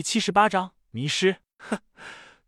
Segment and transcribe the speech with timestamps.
[0.00, 1.36] 第七十八章迷失。
[1.58, 1.78] 哼，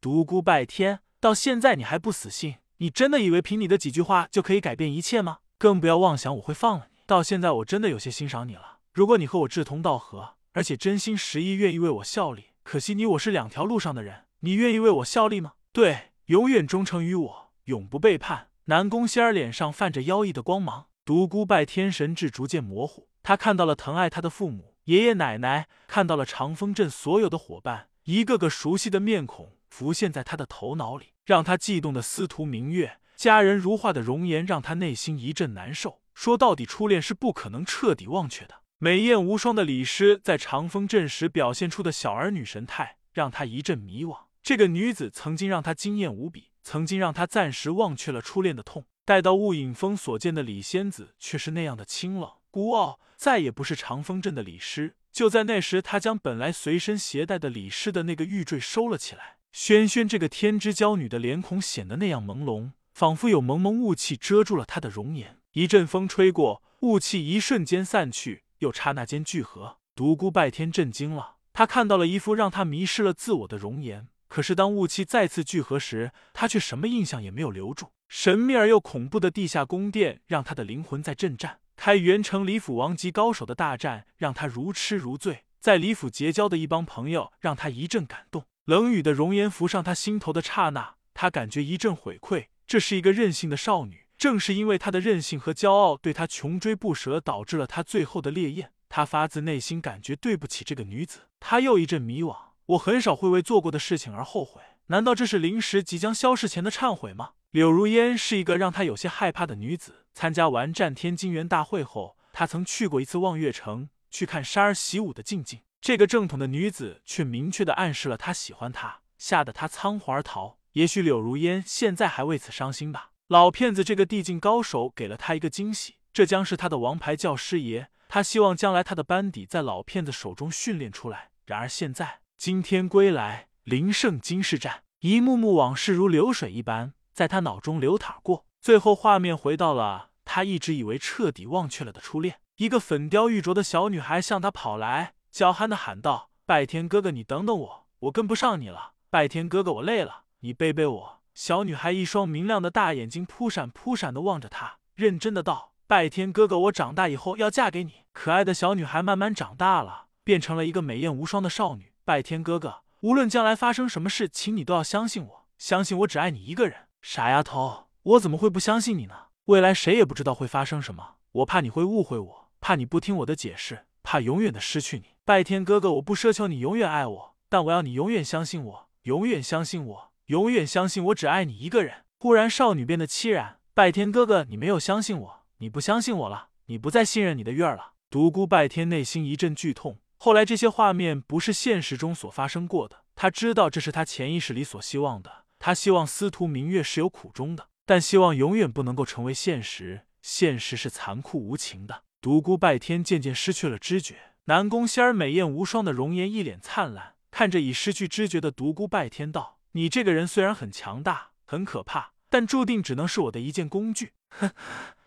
[0.00, 2.58] 独孤拜天，到现在你还不死心？
[2.76, 5.38] 你真的以为凭你的几句话就可以改变一切吗？
[5.58, 6.98] 更不要妄想我会放了你。
[7.08, 8.78] 到现在我真的有些欣赏你了。
[8.92, 15.54] 如果你和我志同道合，而且真心实意愿意为我效力，可惜你我是两条路上的人，你愿意为我效力吗？
[15.72, 18.50] 对，永远忠诚于我，永不背叛。
[18.66, 24.69] 南宫仙儿脸上泛着妖异的光芒，独孤拜天神智逐渐模糊，他看到了疼爱他的父母。
[24.90, 36.00] 爷爷奶奶看到了长风镇所有的伙伴，一个个熟悉的面孔浮现在他的头脑里，让他悸动的司徒明月，佳人如画的容颜，让他内心一阵难受。
[36.12, 38.62] 说到底，初恋是不可能彻底忘却的。
[38.78, 44.18] 美艳无双的李师在长风镇时表现出的小儿女神态，让他一阵迷惘。
[44.42, 48.86] 这个女子曾经让他惊艳无比，曾经让他暂时忘却了初恋的痛。
[49.04, 53.00] 待到雾影峰所见的李仙子，却是那样的清冷孤傲。
[53.16, 54.96] 再也不是长风镇的李师。
[55.12, 59.36] 就在那时，他将本来随身携带的李师的那个玉坠收了起来。
[59.52, 65.38] 轩轩这个天之娇女的脸孔显得那样朦胧，仿佛有蒙蒙雾气遮住了她的容颜。
[65.52, 69.78] 一阵风吹过，雾气一瞬间散去，又刹那间聚合。
[69.94, 74.08] 独孤拜天震惊了，他看到了一副让他迷失了自我的容颜。
[74.28, 77.88] 可是当雾气再次聚合时，他却什么印象也没有留住。
[78.08, 81.58] 神秘而又恐怖的地下宫殿，让他的灵魂在震颤。
[81.82, 88.44] 开元城李府王级高手的大战让他如痴如醉，在李府结交的一帮朋友让他一阵感动。
[88.66, 92.50] 冷雨的容颜浮上他心头的刹那，他感觉一阵悔愧。
[92.66, 98.72] 这是一个任性的少女，正是因为她的任性和骄傲，对他穷追不舍，导致了他最后的烈焰。
[98.90, 101.20] 他发自内心感觉对不起这个女子。
[101.40, 102.36] 他又一阵迷惘。
[102.66, 107.30] 我很少会为做过的事情而后悔，难道这是临时即将消逝前的忏悔吗？
[107.50, 110.06] 柳如烟是一个让他有些害怕的女子。
[110.14, 115.62] 参加完战天金元大会后，他曾去过一次望月城，去看沙儿习武的静静。
[115.80, 120.58] 这个正统的女子却明确的暗示了他喜欢他，吓得他仓皇而逃。
[120.72, 123.10] 也许柳如烟现在还为此伤心吧。
[123.26, 127.88] 老骗子这个地境高手给了他一个惊喜，这将是他的王牌教师爷。
[128.08, 131.30] 他希望将来他的班底在老骗子手中训练出来。
[131.46, 136.94] 然而现在，今天归来，林胜金世战，一幕幕往事如流水一般。
[137.20, 142.36] 在他脑中流淌过，最后画面回到了他一直以为彻底忘却了的初恋。
[142.56, 148.92] 一个粉雕玉琢的小女孩向他跑来，娇憨的喊道：“拜天哥哥，你等等我，我跟不上你了。
[149.10, 161.92] 拜天哥哥，我累了，你背背我。”小女孩一双明亮的大眼睛扑闪扑闪的望着他，认真的道：“拜天哥哥，我长大以后要嫁给你。”可爱的小女孩慢慢长大了，变成了一个美艳无双的少女。
[162.02, 166.88] 拜天哥哥，无论将来发生什么事，请你都要相信我，相信我只爱你一个人。
[167.02, 169.14] 傻丫头，我怎么会不相信你呢？
[169.46, 175.14] 未来谁也不知道会发生什么，我怕你会误会我，怕你不听我的解释，怕永远的失去你。
[175.24, 182.04] 拜天哥哥，我不奢求你永远爱我，但我要你永远相信我，永远相信我，永远相信我只爱你一个人。
[182.18, 183.58] 忽然，少女变得凄然。
[183.72, 187.92] 拜天哥哥，你没有相信我，你不相信我了，你不再信任你的月儿了。
[188.10, 189.98] 独孤拜天内心一阵剧痛。
[190.18, 195.39] 后来这些画面不是现实中所发生过的，他知道这是他潜意识里所希望的。
[195.60, 200.06] 他希望司徒明月是有苦衷的，但希望永远不能够成为现实。
[200.22, 202.02] 现实是残酷无情的。
[202.20, 204.16] 独孤拜天渐渐失去了知觉，
[204.46, 214.50] 南宫仙儿美艳无双的容颜一脸灿烂，看着已失去知觉的独孤拜天道：“你这个人虽然很强大，很可怕，但注定只能是我的一件工具。”哼，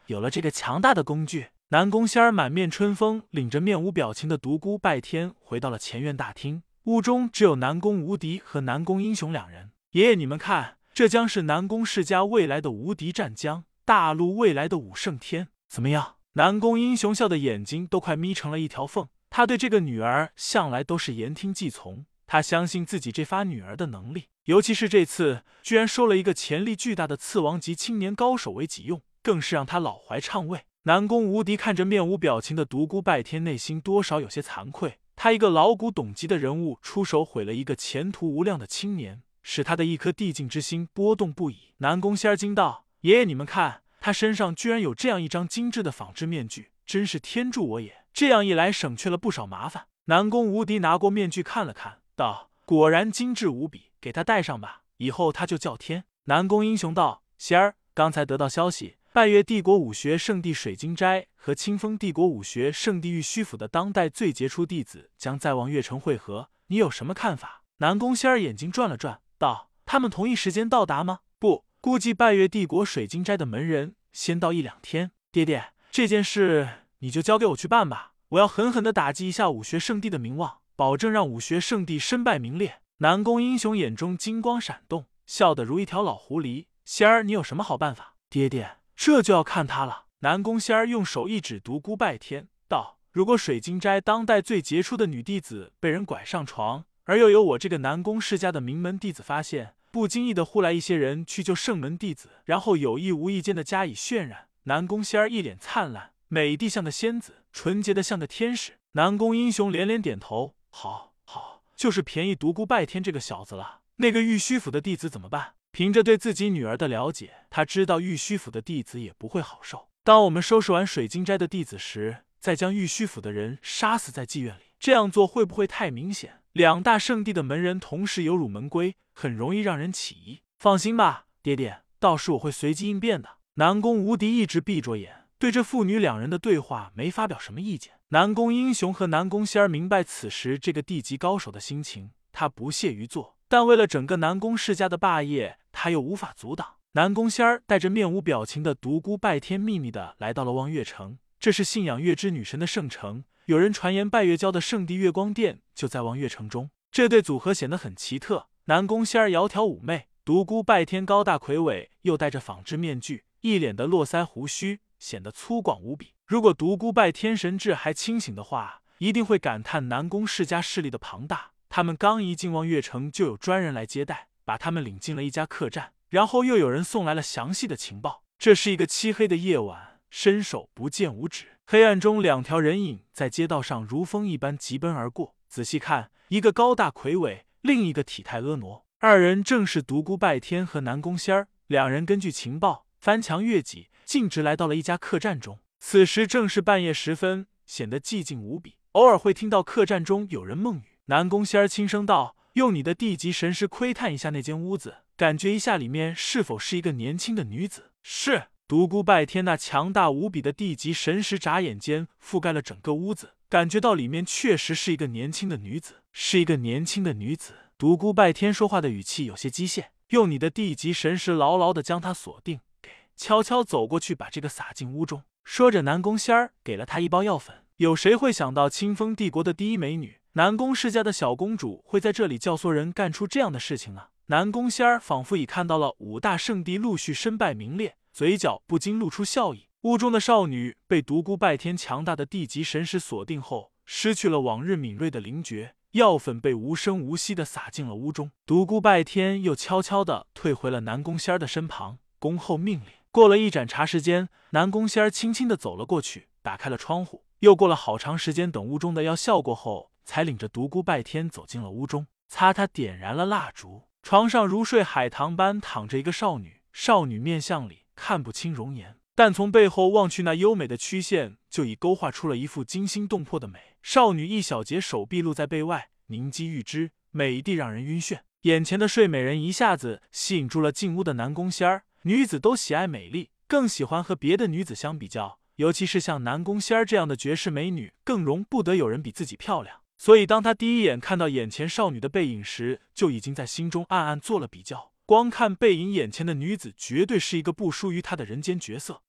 [0.05, 6.61] 有了这个强大的工具，南宫仙儿满面春风，领着面无表情的独孤拜天回到了前院大厅。
[6.83, 9.71] 屋中只有南宫无敌和南宫英雄两人。
[9.93, 16.15] 爷爷，你们看，这将是南宫世家未来的无敌战将，大陆未来的武圣天，怎么样？
[16.33, 19.07] 南宫英雄笑的眼睛都快眯成了一条缝。
[19.29, 30.61] 他对这个女儿向来都是言听计从，他相信自己这发女儿的能力，尤其是这次居然收了一个潜力巨大的次王级青年高手为己用，更是让他老怀畅味。
[30.85, 34.97] 南宫无敌看着面无表情的独孤拜天，内心多少有些惭愧。
[35.15, 39.21] 他一个老古董级的人物，出手毁了一个前途无量的青年。
[39.43, 41.73] 使他的一颗地境之心波动不已。
[41.77, 48.05] 南宫仙儿惊道：“爷爷，你们看，他身上居然有这样一张精致的仿制面具，真是天助我也！
[48.13, 69.19] 这样一来，省去了不少麻烦。”南宫无敌拿过面具看了看，道：“果然精致无比，给他戴上吧，以后他就叫天。”南宫英雄道：“仙儿，刚才得到消息，拜月帝国武学圣地水晶斋和清风帝国武学圣地玉虚府的当代最杰出弟子将在望月城会合，你有什么看法？”南宫仙儿眼睛转了转。
[69.37, 71.19] 道：“他们同一时间到达吗？
[71.39, 75.11] 不，估计拜月帝国水晶斋的门人先到一两天。
[75.31, 78.13] 爹爹，这件事你就交给我去办吧。
[78.29, 82.81] 我要狠狠的打击一下武学圣地的名望，保证让武学圣地身败名裂。
[82.97, 86.67] 南宫英雄眼中金光闪动，笑得如一条老狐狸。
[86.85, 88.15] 仙儿，你有什么好办法？
[88.29, 90.05] 爹爹，这就要看他了。
[90.19, 108.73] 南宫仙儿用手一指独孤拜天，道：“如果水晶斋当代最杰出的女弟子被人拐上床，而又有我这个南宫世家的名门弟子发现，不经意的呼来一些人去救圣门弟子，然后有意无意间的加以渲染。”南宫仙儿一脸灿烂，美的像个仙子，纯洁的像个天使。
[108.93, 113.81] 南宫英雄连连点头：“好，好，就是便宜独孤拜天这个小子了。
[113.97, 115.55] 那个玉虚府的弟子怎么办？
[115.71, 126.39] 凭着对自己女儿的了解，他知道玉虚府的弟子也不会好受。”当我们收拾完水晶斋的弟子时，再将玉虚府的人杀死在妓院里，这样做会不会太明显？
[126.53, 130.41] 两大圣地的门人同时有辱门规，很容易让人起疑。
[130.59, 133.37] 放心吧，爹爹，到时我会随机应变的。
[133.55, 137.93] 南宫无敌一直闭着眼，对这父女两人的对话没发表什么意见。
[138.09, 146.75] 南宫英雄和南宫仙儿明白此时这个地级高手的心情，他不屑于做，但为了整个南宫世家的霸业，他又无法阻挡。
[146.91, 153.23] 南宫仙儿带着面无表情的独孤拜天秘密的来到了望月城，这是信仰月之女神的圣城。
[153.47, 158.47] 有人传言拜月教的圣地月光殿就在望月城中，这对组合显得很奇特。
[158.65, 166.13] 南宫仙儿窈窕妩媚，独孤拜天高大魁伟，又戴着仿制面具，一脸的络腮胡须，显得粗犷无比。
[166.25, 171.51] 如果独孤拜天神智还清醒的话，一定会感叹南宫世家势力的庞大。
[171.67, 175.91] 他们刚一进望月城，就有专人来接待，把他们领进了一家客栈。
[176.07, 178.23] 然后又有人送来了详细的情报。
[178.37, 181.52] 这是一个漆黑的夜晚，伸手不见五指。
[181.65, 185.35] 黑暗中，两条人影在街道上如风一般疾奔而过。
[185.47, 191.47] 仔细看，一个高大魁伟，另一个体态婀娜，二人正是独孤拜天和南宫仙儿。
[191.67, 195.59] 两人根据情报翻墙越脊，径直来到了一家客栈中。
[195.79, 198.75] 此时正是半夜时分，显得寂静无比。
[198.91, 200.99] 偶尔会听到客栈中有人梦语。
[201.05, 207.91] 南宫仙儿轻声道：“用你的地级神识窥探一下那间屋子。”感觉一下里面是否是一个年轻的女子？
[208.01, 217.53] 是独孤拜天那强大无比的地级神识，眨眼间覆盖了整个屋子，感觉到里面确实是一个年轻的女子，是一个年轻的女子。
[217.77, 225.23] 独孤拜天说话的语气有些机械，用你的地级神识牢牢的将她锁定，给悄悄走过去，把这个撒进屋中。
[225.43, 227.57] 说着，南宫仙儿给了他一包药粉。
[227.77, 234.03] 有谁会想到清风帝国的第一美女南宫世家的小公主会在这里教唆人干出这样的事情呢？
[234.27, 239.69] 南宫仙儿仿佛已看到了五大圣地陆续身败名裂，嘴角不禁露出笑意。
[239.81, 248.29] 屋中的少女被独孤拜天强大的地级神识锁定后，失去了往日敏锐的灵觉，药粉被无声无息的撒进了屋中。
[248.45, 252.85] 独孤拜天又悄悄的退回了南宫仙儿的身旁，恭候命令。
[253.09, 257.23] 过了一盏茶时间，南宫仙儿轻轻的走了过去，打开了窗户。
[257.39, 263.89] 又过了好长时间，等屋中的药效过后，才领着独孤拜天走进了屋中，擦他点燃了蜡烛。
[264.03, 273.77] 床上如睡海棠般躺着一个少女，少女面相里看不清容颜，但从背后望去，那优美的曲线就已勾画出了一幅惊心动魄的美。
[273.81, 278.19] 少女一小截手臂露在背外，凝肌玉肢，美的让人晕眩。
[278.41, 281.83] 眼前的睡美人一下子吸引住了进屋的南宫仙儿。
[282.03, 289.81] 女子都喜爱美丽，更喜欢和别的女子相比较，尤其是像南宫仙儿这样的绝世美女，更容不得有人比自己漂亮。
[289.97, 294.92] 所以，当他第一眼看到眼前少女的背影时，就已经在心中暗暗做了比较。
[295.05, 299.03] 光看背影，眼前的女子绝对是一个不输于他的人间角色。